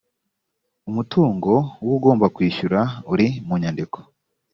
[0.89, 1.51] umutungo
[1.87, 2.79] w’ugomba kwishyura
[3.13, 3.97] uri mu nyandiko